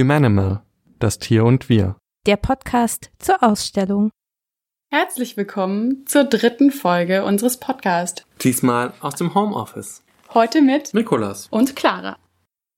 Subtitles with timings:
[0.00, 0.62] Humanimal,
[0.98, 1.94] das Tier und wir.
[2.26, 4.08] Der Podcast zur Ausstellung.
[4.90, 8.24] Herzlich willkommen zur dritten Folge unseres Podcasts.
[8.40, 10.02] Diesmal aus dem Homeoffice.
[10.32, 12.16] Heute mit Nikolas und Clara.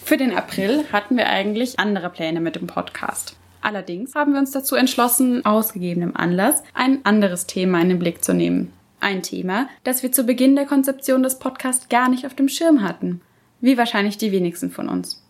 [0.02, 3.36] Für den April hatten wir eigentlich andere Pläne mit dem Podcast.
[3.60, 8.24] Allerdings haben wir uns dazu entschlossen, aus gegebenem Anlass ein anderes Thema in den Blick
[8.24, 8.72] zu nehmen.
[8.98, 12.82] Ein Thema, das wir zu Beginn der Konzeption des Podcasts gar nicht auf dem Schirm
[12.82, 13.20] hatten.
[13.60, 15.21] Wie wahrscheinlich die wenigsten von uns.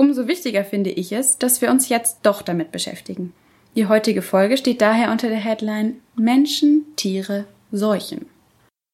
[0.00, 3.34] Umso wichtiger finde ich es, dass wir uns jetzt doch damit beschäftigen.
[3.76, 8.24] Die heutige Folge steht daher unter der Headline Menschen, Tiere, Seuchen.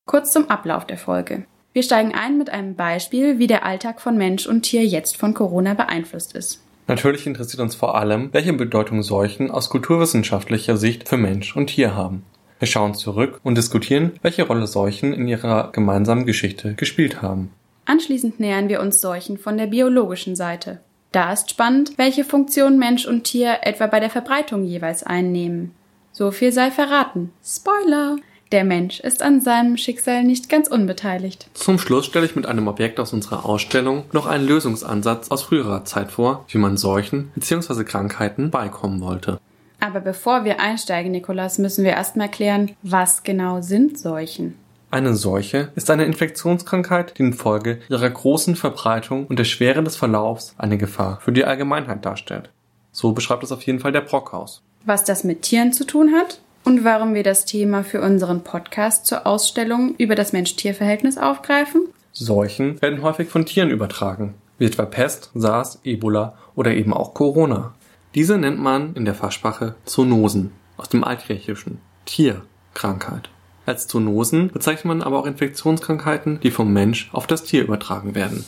[0.05, 1.45] Kurz zum Ablauf der Folge.
[1.73, 5.33] Wir steigen ein mit einem Beispiel, wie der Alltag von Mensch und Tier jetzt von
[5.33, 6.61] Corona beeinflusst ist.
[6.89, 11.95] Natürlich interessiert uns vor allem, welche Bedeutung Seuchen aus kulturwissenschaftlicher Sicht für Mensch und Tier
[11.95, 12.25] haben.
[12.59, 17.53] Wir schauen zurück und diskutieren, welche Rolle Seuchen in ihrer gemeinsamen Geschichte gespielt haben.
[17.85, 20.81] Anschließend nähern wir uns Seuchen von der biologischen Seite.
[21.13, 25.73] Da ist spannend, welche Funktion Mensch und Tier etwa bei der Verbreitung jeweils einnehmen.
[26.13, 27.33] So viel sei verraten.
[27.45, 28.17] Spoiler!
[28.53, 31.49] Der Mensch ist an seinem Schicksal nicht ganz unbeteiligt.
[31.55, 35.85] Zum Schluss stelle ich mit einem Objekt aus unserer Ausstellung noch einen Lösungsansatz aus früherer
[35.85, 37.83] Zeit vor, wie man Seuchen bzw.
[37.83, 39.41] Krankheiten beikommen wollte.
[39.81, 44.55] Aber bevor wir einsteigen, Nikolas, müssen wir erstmal klären, was genau sind Seuchen?
[44.97, 50.55] Eine Seuche ist eine Infektionskrankheit, die infolge ihrer großen Verbreitung und der Schwere des Verlaufs
[50.57, 52.49] eine Gefahr für die Allgemeinheit darstellt.
[52.93, 54.63] So beschreibt es auf jeden Fall der Brockhaus.
[54.87, 56.41] Was das mit Tieren zu tun hat?
[56.65, 61.89] und warum wir das Thema für unseren Podcast zur Ausstellung über das Mensch-Tier-Verhältnis aufgreifen?
[62.13, 67.75] Seuchen werden häufig von Tieren übertragen, wie etwa Pest, SARS, Ebola oder eben auch Corona.
[68.15, 73.29] Diese nennt man in der Fachsprache Zoonosen aus dem Altgriechischen Tierkrankheit.
[73.67, 78.45] Als Zoonosen bezeichnet man aber auch Infektionskrankheiten, die vom Mensch auf das Tier übertragen werden.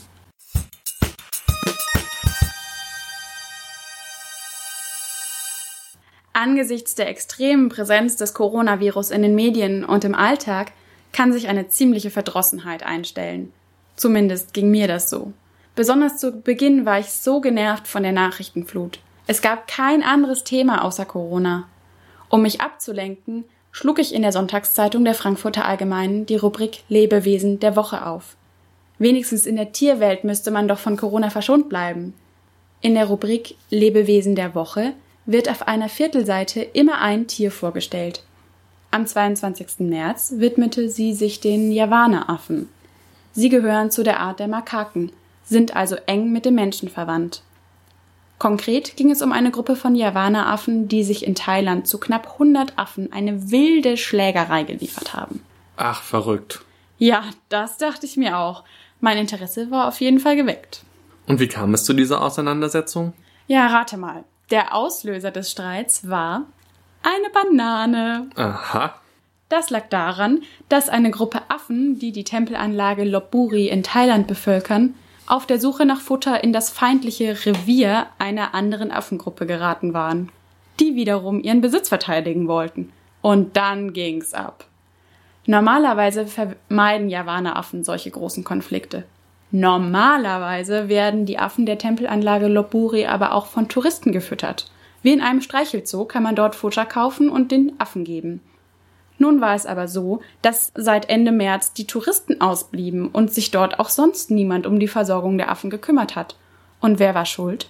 [6.33, 10.71] Angesichts der extremen Präsenz des Coronavirus in den Medien und im Alltag
[11.13, 13.53] kann sich eine ziemliche Verdrossenheit einstellen.
[13.97, 15.33] Zumindest ging mir das so.
[15.75, 19.01] Besonders zu Beginn war ich so genervt von der Nachrichtenflut.
[19.27, 21.69] Es gab kein anderes Thema außer Corona.
[22.29, 23.45] Um mich abzulenken,
[23.79, 28.35] schlug ich in der Sonntagszeitung der Frankfurter Allgemeinen die Rubrik Lebewesen der Woche auf.
[28.99, 32.13] Wenigstens in der Tierwelt müsste man doch von Corona verschont bleiben.
[32.81, 34.95] In der Rubrik Lebewesen der Woche
[35.27, 38.25] wird auf einer Viertelseite immer ein Tier vorgestellt.
[38.91, 39.79] Am 22.
[39.79, 42.69] März widmete sie sich den Javanaaffen.
[43.31, 45.13] Sie gehören zu der Art der Makaken,
[45.45, 47.43] sind also eng mit dem Menschen verwandt.
[48.39, 52.79] Konkret ging es um eine Gruppe von Javanaaffen, die sich in Thailand zu knapp 100
[52.79, 55.43] Affen eine wilde Schlägerei geliefert haben.
[55.77, 56.61] Ach, verrückt.
[56.99, 58.65] Ja, das dachte ich mir auch.
[59.01, 60.83] Mein Interesse war auf jeden Fall geweckt.
[61.27, 63.13] Und wie kam es zu dieser Auseinandersetzung?
[63.47, 64.25] Ja, rate mal.
[64.51, 66.47] Der Auslöser des Streits war
[67.03, 68.31] eine Banane.
[68.37, 68.95] Aha.
[69.49, 74.95] Das lag daran, dass eine Gruppe Affen, die die Tempelanlage Lopburi in Thailand bevölkern,
[75.29, 80.31] auf der Suche nach Futter in das feindliche Revier einer anderen Affengruppe geraten waren,
[80.81, 82.93] die wiederum ihren Besitz verteidigen wollten.
[83.21, 84.65] Und dann ging's ab.
[85.47, 89.05] Normalerweise vermeiden Javaneraffen solche großen Konflikte.
[89.51, 94.71] Normalerweise werden die Affen der Tempelanlage Lopburi aber auch von Touristen gefüttert.
[95.03, 98.43] Wie in einem Streichelzoo kann man dort Futter kaufen und den Affen geben.
[99.19, 103.81] Nun war es aber so, dass seit Ende März die Touristen ausblieben und sich dort
[103.81, 106.37] auch sonst niemand um die Versorgung der Affen gekümmert hat.
[106.81, 107.69] Und wer war schuld?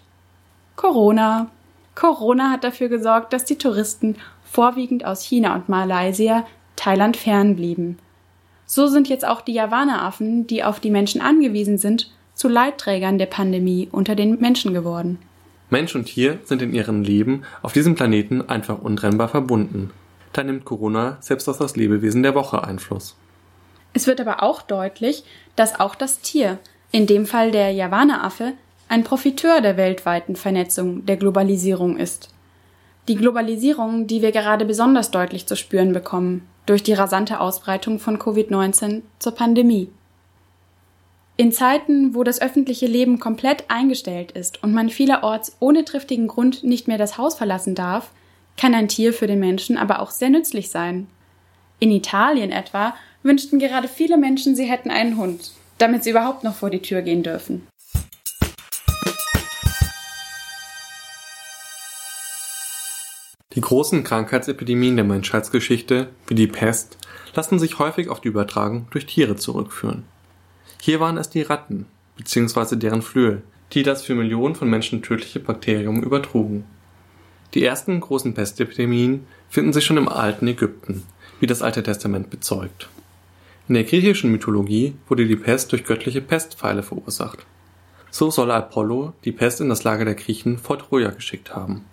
[0.77, 1.49] Corona.
[1.95, 7.99] Corona hat dafür gesorgt, dass die Touristen vorwiegend aus China und Malaysia Thailand fernblieben.
[8.67, 13.27] So sind jetzt auch die Javaneraffen, die auf die Menschen angewiesen sind, zu Leitträgern der
[13.27, 15.19] Pandemie unter den Menschen geworden.
[15.71, 19.91] Mensch und Tier sind in ihrem Leben auf diesem Planeten einfach untrennbar verbunden.
[20.39, 23.17] Da nimmt Corona selbst auf das Lebewesen der Woche Einfluss.
[23.93, 25.25] Es wird aber auch deutlich,
[25.57, 26.61] dass auch das Tier,
[26.93, 28.53] in dem Fall der Javaneraffe,
[28.89, 32.29] ein Profiteur der weltweiten Vernetzung, der Globalisierung ist.
[33.09, 38.21] Die Globalisierung, die wir gerade besonders deutlich zu spüren bekommen, durch die rasante Ausbreitung von
[38.21, 39.91] Covid-19 zur Pandemie.
[41.37, 46.63] In Zeiten, wo das öffentliche Leben komplett eingestellt ist und man vielerorts ohne triftigen Grund
[46.63, 48.13] nicht mehr das Haus verlassen darf,
[48.59, 51.07] kann ein Tier für den Menschen aber auch sehr nützlich sein.
[51.79, 56.55] In Italien etwa wünschten gerade viele Menschen, sie hätten einen Hund, damit sie überhaupt noch
[56.55, 57.67] vor die Tür gehen dürfen.
[63.55, 66.99] Die großen Krankheitsepidemien der Menschheitsgeschichte, wie die Pest,
[67.35, 70.05] lassen sich häufig auf die Übertragung durch Tiere zurückführen.
[70.81, 72.77] Hier waren es die Ratten bzw.
[72.77, 76.65] deren Flöhe, die das für Millionen von Menschen tödliche Bakterium übertrugen.
[77.55, 81.05] Die ersten großen Pestepidemien finden sich schon im alten Ägypten,
[81.41, 82.89] wie das Alte Testament bezeugt.
[83.69, 87.47] In der griechischen Mythologie wurde die Pest durch göttliche Pestpfeile verursacht.
[88.11, 91.85] So soll Apollo die Pest in das Lager der Griechen vor Troja geschickt haben.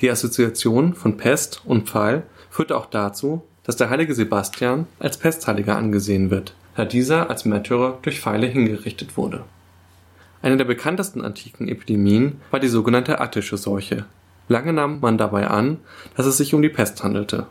[0.00, 5.76] Die Assoziation von Pest und Pfeil führte auch dazu, dass der heilige Sebastian als Pestheiliger
[5.76, 9.44] angesehen wird, da dieser als Märtyrer durch Pfeile hingerichtet wurde.
[10.42, 14.04] Eine der bekanntesten antiken Epidemien war die sogenannte attische Seuche.
[14.48, 15.78] Lange nahm man dabei an,
[16.16, 17.46] dass es sich um die Pest handelte.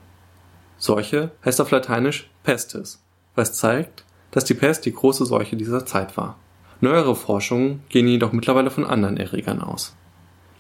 [0.78, 3.04] Seuche heißt auf Lateinisch pestis,
[3.36, 6.38] was zeigt, dass die Pest die große Seuche dieser Zeit war.
[6.82, 9.96] Neuere Forschungen gehen jedoch mittlerweile von anderen Erregern aus.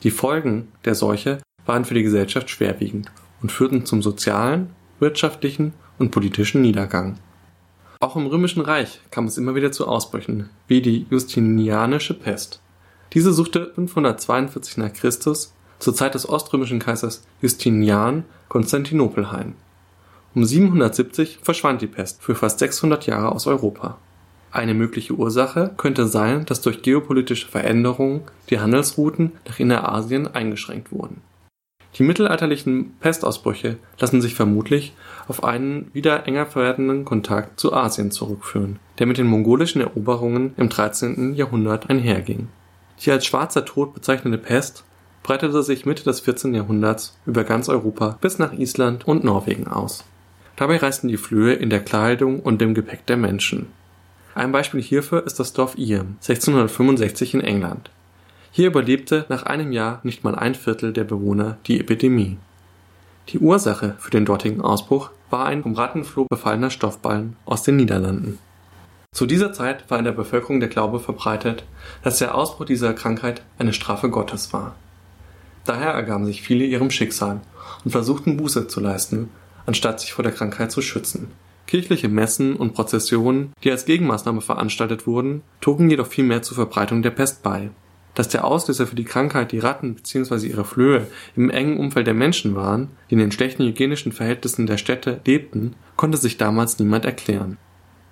[0.03, 3.11] Die Folgen der Seuche waren für die Gesellschaft schwerwiegend
[3.41, 7.17] und führten zum sozialen, wirtschaftlichen und politischen Niedergang.
[7.99, 12.61] Auch im Römischen Reich kam es immer wieder zu Ausbrüchen, wie die Justinianische Pest.
[13.13, 19.55] Diese suchte 542 nach Christus zur Zeit des oströmischen Kaisers Justinian Konstantinopel heim.
[20.33, 23.97] Um 770 verschwand die Pest für fast 600 Jahre aus Europa.
[24.51, 31.21] Eine mögliche Ursache könnte sein, dass durch geopolitische Veränderungen die Handelsrouten nach Innerasien eingeschränkt wurden.
[31.95, 34.93] Die mittelalterlichen Pestausbrüche lassen sich vermutlich
[35.29, 40.67] auf einen wieder enger werdenden Kontakt zu Asien zurückführen, der mit den mongolischen Eroberungen im
[40.67, 41.35] 13.
[41.35, 42.49] Jahrhundert einherging.
[43.01, 44.83] Die als Schwarzer Tod bezeichnete Pest
[45.25, 46.53] breitete sich Mitte des 14.
[46.53, 50.03] Jahrhunderts über ganz Europa bis nach Island und Norwegen aus.
[50.55, 53.65] Dabei reisten die Flöhe in der Kleidung und dem Gepäck der Menschen.
[54.35, 57.89] Ein Beispiel hierfür ist das Dorf Iam 1665 in England.
[58.51, 62.37] Hier überlebte nach einem Jahr nicht mal ein Viertel der Bewohner die Epidemie.
[63.29, 68.37] Die Ursache für den dortigen Ausbruch war ein vom Rattenfloh befallener Stoffballen aus den Niederlanden.
[69.11, 71.63] Zu dieser Zeit war in der Bevölkerung der Glaube verbreitet,
[72.03, 74.75] dass der Ausbruch dieser Krankheit eine Strafe Gottes war.
[75.65, 77.41] Daher ergaben sich viele ihrem Schicksal
[77.83, 79.29] und versuchten Buße zu leisten,
[79.65, 81.31] anstatt sich vor der Krankheit zu schützen.
[81.67, 87.01] Kirchliche Messen und Prozessionen, die als Gegenmaßnahme veranstaltet wurden, trugen jedoch viel mehr zur Verbreitung
[87.01, 87.71] der Pest bei
[88.15, 90.47] dass der Auslöser für die Krankheit die Ratten bzw.
[90.47, 94.77] ihre Flöhe im engen Umfeld der Menschen waren, die in den schlechten hygienischen Verhältnissen der
[94.77, 97.57] Städte lebten, konnte sich damals niemand erklären.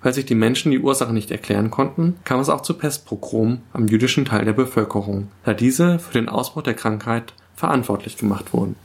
[0.02, 3.88] Weil sich die Menschen die Ursache nicht erklären konnten, kam es auch zu Pestprogromen am
[3.88, 8.76] jüdischen Teil der Bevölkerung, da diese für den Ausbruch der Krankheit verantwortlich gemacht wurden.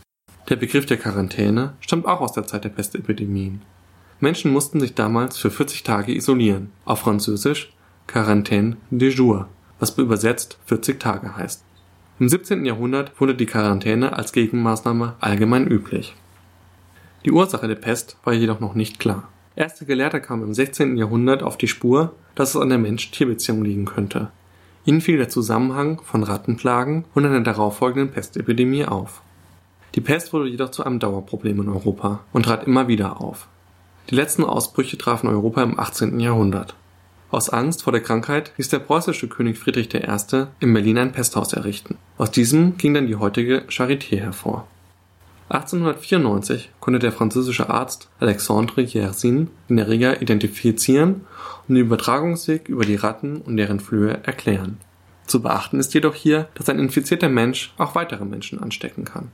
[0.50, 3.62] Der Begriff der Quarantäne stammt auch aus der Zeit der Pestepidemien.
[4.19, 7.74] Menschen mussten sich damals für 40 Tage isolieren, auf Französisch
[8.07, 9.48] Quarantaine de jour
[9.80, 11.63] was übersetzt 40 Tage heißt.
[12.19, 12.66] Im 17.
[12.66, 16.15] Jahrhundert wurde die Quarantäne als Gegenmaßnahme allgemein üblich.
[17.25, 19.30] Die Ursache der Pest war jedoch noch nicht klar.
[19.56, 20.98] Erste Gelehrte kamen im 16.
[20.98, 24.31] Jahrhundert auf die Spur, dass es an der Mensch-Tier-Beziehung liegen könnte.
[24.86, 29.22] Ihnen fiel der Zusammenhang von Rattenplagen und einer darauffolgenden Pestepidemie auf.
[29.96, 33.48] Die Pest wurde jedoch zu einem Dauerproblem in Europa und trat immer wieder auf.
[34.10, 36.20] Die letzten Ausbrüche trafen Europa im 18.
[36.20, 36.76] Jahrhundert.
[37.31, 40.46] Aus Angst vor der Krankheit ließ der preußische König Friedrich I.
[40.60, 41.98] in Berlin ein Pesthaus errichten.
[42.18, 44.68] Aus diesem ging dann die heutige Charité hervor.
[45.50, 51.25] 1894 konnte der französische Arzt Alexandre Yersin den Erreger identifizieren
[51.68, 54.78] und den Übertragungsweg über die Ratten und deren Flöhe erklären.
[55.25, 59.32] Zu beachten ist jedoch hier, dass ein infizierter Mensch auch weitere Menschen anstecken kann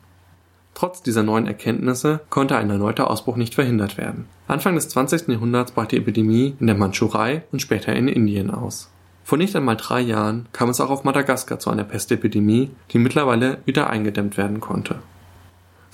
[0.75, 4.25] Trotz dieser neuen Erkenntnisse konnte ein erneuter Ausbruch nicht verhindert werden.
[4.47, 5.29] Anfang des 20.
[5.29, 8.91] Jahrhunderts brach die Epidemie in der Mandschurei und später in Indien aus.
[9.23, 13.59] Vor nicht einmal drei Jahren kam es auch auf Madagaskar zu einer Pestepidemie, die mittlerweile
[13.63, 14.97] wieder eingedämmt werden konnte.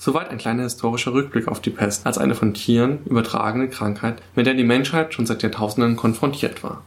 [0.04, 4.46] Soweit ein kleiner historischer Rückblick auf die Pest als eine von Tieren übertragene Krankheit, mit
[4.46, 6.82] der die Menschheit schon seit Jahrtausenden konfrontiert war.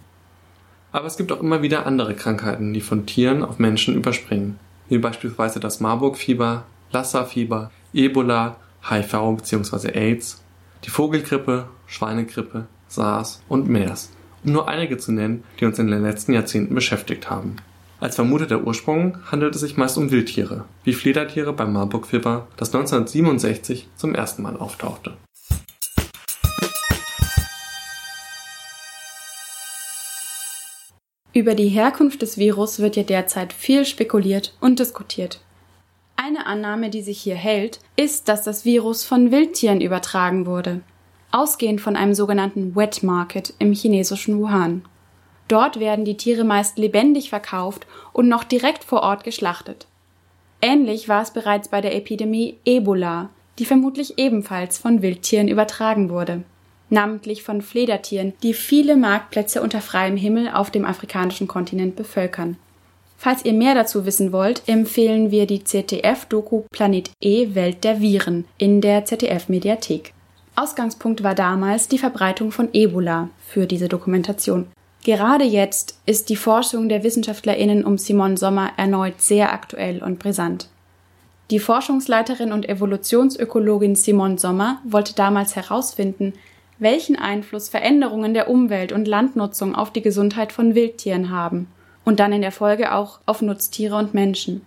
[0.91, 4.98] Aber es gibt auch immer wieder andere Krankheiten, die von Tieren auf Menschen überspringen, wie
[4.98, 8.57] beispielsweise das Marburg-Fieber, Lassa-Fieber, Ebola,
[8.89, 9.98] HIV bzw.
[9.98, 10.43] AIDS,
[10.84, 14.12] die Vogelgrippe, Schweinegrippe, SARS und MERS,
[14.43, 17.55] um nur einige zu nennen, die uns in den letzten Jahrzehnten beschäftigt haben.
[18.00, 23.88] Als vermuteter Ursprung handelt es sich meist um Wildtiere, wie Fledertiere beim Marburg-Fieber, das 1967
[23.96, 25.14] zum ersten Mal auftauchte.
[31.34, 35.42] Über die Herkunft des Virus wird ja derzeit viel spekuliert und diskutiert.
[36.18, 40.82] Eine Annahme, die sich hier hält, ist, dass das Virus von Wildtieren übertragen wurde,
[41.32, 44.84] ausgehend von einem sogenannten Wet Market im chinesischen Wuhan.
[45.48, 49.88] Dort werden die Tiere meist lebendig verkauft und noch direkt vor Ort geschlachtet.
[50.62, 56.44] Ähnlich war es bereits bei der Epidemie Ebola, die vermutlich ebenfalls von Wildtieren übertragen wurde,
[56.90, 62.58] namentlich von Fledertieren, die viele Marktplätze unter freiem Himmel auf dem afrikanischen Kontinent bevölkern.
[63.18, 68.46] Falls ihr mehr dazu wissen wollt, empfehlen wir die ZDF-Doku Planet E Welt der Viren
[68.58, 70.14] in der ZDF-Mediathek.
[70.56, 74.68] Ausgangspunkt war damals die Verbreitung von Ebola für diese Dokumentation.
[75.06, 80.68] Gerade jetzt ist die Forschung der WissenschaftlerInnen um Simon Sommer erneut sehr aktuell und brisant.
[81.52, 86.34] Die Forschungsleiterin und Evolutionsökologin Simon Sommer wollte damals herausfinden,
[86.80, 91.68] welchen Einfluss Veränderungen der Umwelt und Landnutzung auf die Gesundheit von Wildtieren haben
[92.04, 94.66] und dann in der Folge auch auf Nutztiere und Menschen.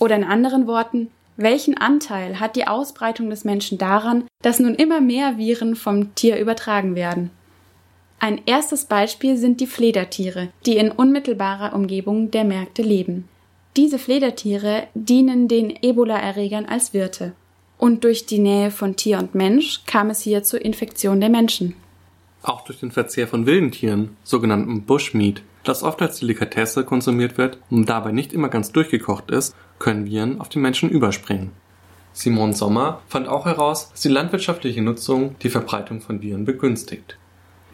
[0.00, 5.00] Oder in anderen Worten, welchen Anteil hat die Ausbreitung des Menschen daran, dass nun immer
[5.00, 7.30] mehr Viren vom Tier übertragen werden?
[8.24, 13.28] Ein erstes Beispiel sind die Fledertiere, die in unmittelbarer Umgebung der Märkte leben.
[13.76, 17.34] Diese Fledertiere dienen den Ebola-Erregern als Wirte.
[17.76, 21.76] Und durch die Nähe von Tier und Mensch kam es hier zur Infektion der Menschen.
[22.42, 27.58] Auch durch den Verzehr von wilden Tieren, sogenannten Bushmeat, das oft als Delikatesse konsumiert wird
[27.68, 31.50] und dabei nicht immer ganz durchgekocht ist, können Viren auf die Menschen überspringen.
[32.14, 37.18] Simon Sommer fand auch heraus, dass die landwirtschaftliche Nutzung die Verbreitung von Viren begünstigt.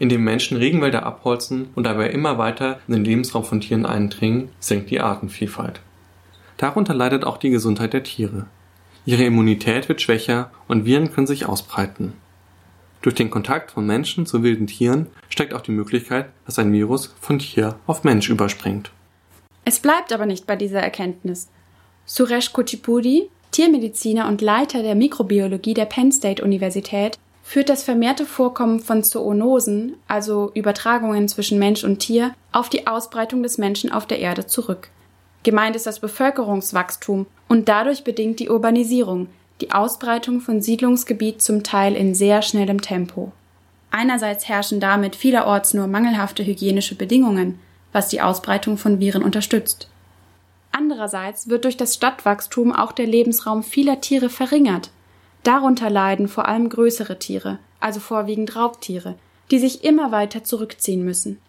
[0.01, 4.89] Indem Menschen Regenwälder abholzen und dabei immer weiter in den Lebensraum von Tieren eindringen, sinkt
[4.89, 5.79] die Artenvielfalt.
[6.57, 8.47] Darunter leidet auch die Gesundheit der Tiere.
[9.05, 12.13] Ihre Immunität wird schwächer und Viren können sich ausbreiten.
[13.03, 17.13] Durch den Kontakt von Menschen zu wilden Tieren steigt auch die Möglichkeit, dass ein Virus
[17.21, 18.89] von Tier auf Mensch überspringt.
[19.65, 21.47] Es bleibt aber nicht bei dieser Erkenntnis.
[22.05, 27.19] Suresh Kuchipudi, Tiermediziner und Leiter der Mikrobiologie der Penn State Universität,
[27.51, 33.43] führt das vermehrte Vorkommen von Zoonosen, also Übertragungen zwischen Mensch und Tier, auf die Ausbreitung
[33.43, 34.87] des Menschen auf der Erde zurück.
[35.43, 39.27] Gemeint ist das Bevölkerungswachstum und dadurch bedingt die Urbanisierung,
[39.59, 43.33] die Ausbreitung von Siedlungsgebiet zum Teil in sehr schnellem Tempo.
[43.89, 47.59] Einerseits herrschen damit vielerorts nur mangelhafte hygienische Bedingungen,
[47.91, 49.89] was die Ausbreitung von Viren unterstützt.
[50.71, 54.89] Andererseits wird durch das Stadtwachstum auch der Lebensraum vieler Tiere verringert.
[55.43, 59.15] Darunter leiden vor allem größere Tiere, also vorwiegend Raubtiere,
[59.49, 61.39] die sich immer weiter zurückziehen müssen.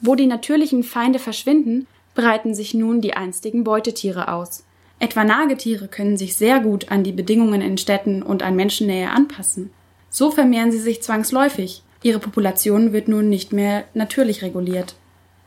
[0.00, 4.64] Wo die natürlichen Feinde verschwinden, breiten sich nun die einstigen Beutetiere aus.
[4.98, 9.70] Etwa Nagetiere können sich sehr gut an die Bedingungen in Städten und an Menschennähe anpassen.
[10.10, 11.82] So vermehren sie sich zwangsläufig.
[12.02, 14.94] Ihre Population wird nun nicht mehr natürlich reguliert.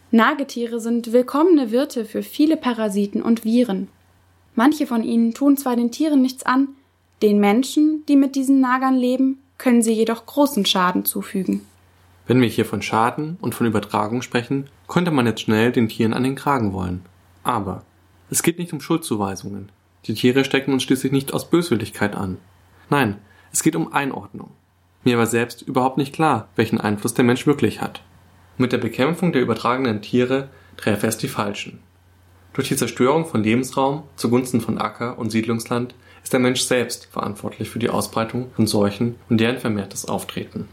[0.09, 3.89] Nagetiere sind willkommene Wirte für viele Parasiten und Viren.
[4.55, 6.69] Manche von ihnen tun zwar den Tieren nichts an,
[7.23, 11.61] den Menschen, die mit diesen Nagern leben, können sie jedoch großen Schaden zufügen.
[12.27, 16.13] Wenn wir hier von Schaden und von Übertragung sprechen, könnte man jetzt schnell den Tieren
[16.13, 17.05] an den Kragen wollen.
[17.43, 17.83] Aber
[18.29, 19.71] es geht nicht um Schuldzuweisungen.
[20.05, 22.37] Die Tiere stecken uns schließlich nicht aus Böswilligkeit an.
[22.89, 23.17] Nein,
[23.53, 24.51] es geht um Einordnung.
[25.05, 28.01] Mir war selbst überhaupt nicht klar, welchen Einfluss der Mensch wirklich hat.
[28.57, 31.79] Mit der Bekämpfung der übertragenen Tiere treffe es die Falschen.
[32.51, 37.69] Durch die Zerstörung von Lebensraum zugunsten von Acker- und Siedlungsland ist der Mensch selbst verantwortlich
[37.69, 40.67] für die Ausbreitung von Seuchen und deren vermehrtes Auftreten.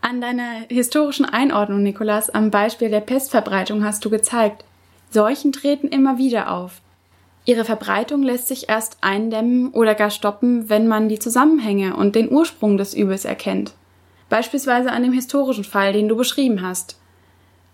[0.00, 4.64] An deiner historischen Einordnung, Nikolas, am Beispiel der Pestverbreitung hast du gezeigt,
[5.10, 6.80] Seuchen treten immer wieder auf.
[7.44, 12.30] Ihre Verbreitung lässt sich erst eindämmen oder gar stoppen, wenn man die Zusammenhänge und den
[12.30, 13.74] Ursprung des Übels erkennt.
[14.28, 16.98] Beispielsweise an dem historischen Fall, den du beschrieben hast.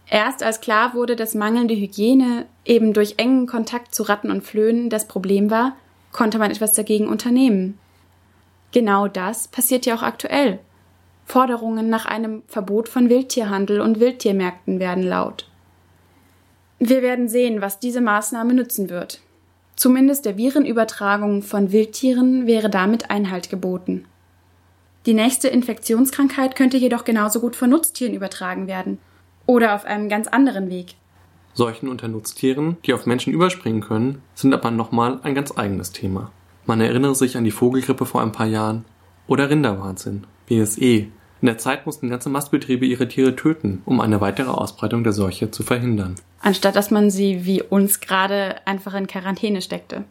[0.09, 4.91] Erst als klar wurde, dass mangelnde Hygiene eben durch engen Kontakt zu Ratten und Flöhen
[4.91, 5.77] das Problem war,
[6.13, 7.79] konnte man etwas dagegen unternehmen.
[8.73, 10.59] Genau das passiert ja auch aktuell.
[11.25, 15.49] Forderungen nach einem Verbot von Wildtierhandel und Wildtiermärkten werden laut.
[16.79, 19.21] Wir werden sehen, was diese Maßnahme nützen wird.
[19.75, 24.05] Zumindest der Virenübertragung von Wildtieren wäre damit Einhalt geboten.
[25.07, 28.99] Die nächste Infektionskrankheit könnte jedoch genauso gut von Nutztieren übertragen werden
[29.47, 30.95] oder auf einem ganz anderen Weg.
[31.55, 36.33] Seuchen unter Nutztieren, die auf Menschen überspringen können, sind aber nochmal ein ganz eigenes Thema.
[36.67, 38.85] Man erinnere sich an die Vogelgrippe vor ein paar Jahren
[39.27, 41.07] oder Rinderwahnsinn BSE.
[41.41, 45.51] In der Zeit mussten ganze Mastbetriebe ihre Tiere töten, um eine weitere Ausbreitung der Seuche
[45.51, 46.15] zu verhindern.
[46.41, 50.05] Anstatt dass man sie wie uns gerade einfach in Quarantäne steckte.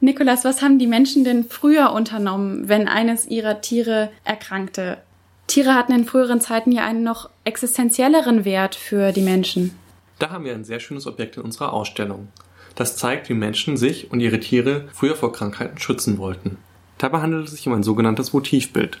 [0.00, 4.98] Nikolas, was haben die Menschen denn früher unternommen, wenn eines ihrer Tiere erkrankte?
[5.46, 9.76] Tiere hatten in früheren Zeiten ja einen noch existenzielleren Wert für die Menschen.
[10.18, 12.28] Da haben wir ein sehr schönes Objekt in unserer Ausstellung.
[12.74, 16.58] Das zeigt, wie Menschen sich und ihre Tiere früher vor Krankheiten schützen wollten.
[16.98, 19.00] Dabei handelt es sich um ein sogenanntes Votivbild.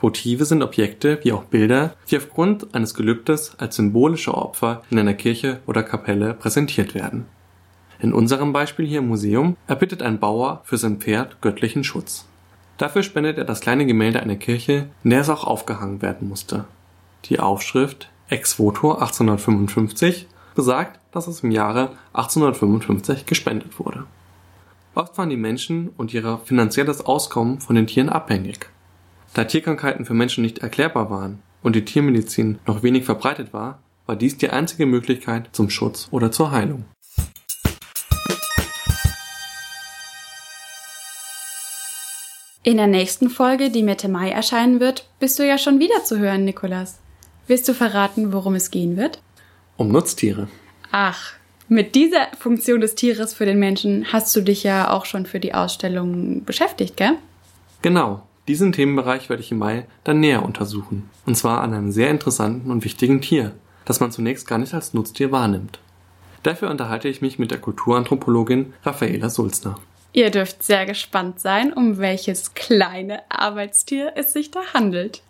[0.00, 5.14] Votive sind Objekte wie auch Bilder, die aufgrund eines Gelübdes als symbolische Opfer in einer
[5.14, 7.26] Kirche oder Kapelle präsentiert werden.
[8.00, 12.26] In unserem Beispiel hier im Museum erbittet ein Bauer für sein Pferd göttlichen Schutz.
[12.82, 16.64] Dafür spendet er das kleine Gemälde einer Kirche, in der es auch aufgehangen werden musste.
[17.26, 24.02] Die Aufschrift Ex voto 1855 besagt, dass es im Jahre 1855 gespendet wurde.
[24.96, 28.68] Oft waren die Menschen und ihr finanzielles Auskommen von den Tieren abhängig.
[29.32, 34.16] Da Tierkrankheiten für Menschen nicht erklärbar waren und die Tiermedizin noch wenig verbreitet war, war
[34.16, 36.86] dies die einzige Möglichkeit zum Schutz oder zur Heilung.
[42.64, 46.20] In der nächsten Folge, die Mitte Mai erscheinen wird, bist du ja schon wieder zu
[46.20, 47.00] hören, Nikolas.
[47.48, 49.20] Willst du verraten, worum es gehen wird?
[49.76, 50.46] Um Nutztiere.
[50.92, 51.32] Ach,
[51.68, 55.40] mit dieser Funktion des Tieres für den Menschen hast du dich ja auch schon für
[55.40, 57.14] die Ausstellung beschäftigt, gell?
[57.82, 61.10] Genau, diesen Themenbereich werde ich im Mai dann näher untersuchen.
[61.26, 64.94] Und zwar an einem sehr interessanten und wichtigen Tier, das man zunächst gar nicht als
[64.94, 65.80] Nutztier wahrnimmt.
[66.44, 69.80] Dafür unterhalte ich mich mit der Kulturanthropologin Raffaela Sulzner.
[70.12, 75.22] Ihr dürft sehr gespannt sein, um welches kleine Arbeitstier es sich da handelt.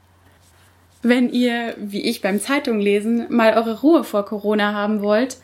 [1.02, 5.36] Wenn ihr, wie ich beim Zeitunglesen, mal eure Ruhe vor Corona haben wollt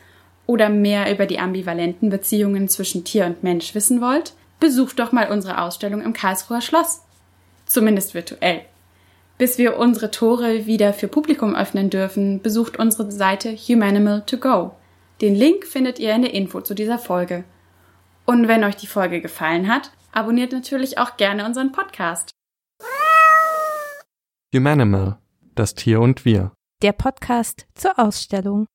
[0.45, 5.31] oder mehr über die ambivalenten Beziehungen zwischen Tier und Mensch wissen wollt, besucht doch mal
[5.31, 7.03] unsere Ausstellung im Karlsruher Schloss.
[7.65, 8.61] Zumindest virtuell.
[9.37, 14.71] Bis wir unsere Tore wieder für Publikum öffnen dürfen, besucht unsere Seite Humanimal to Go.
[15.21, 17.45] Den Link findet ihr in der Info zu dieser Folge.
[18.29, 22.29] Und wenn euch die Folge gefallen hat, abonniert natürlich auch gerne unseren Podcast.
[24.53, 25.17] Humanimal,
[25.55, 26.51] das Tier und wir.
[26.83, 28.67] Der Podcast zur Ausstellung.